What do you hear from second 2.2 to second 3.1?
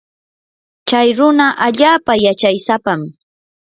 yachaysapam.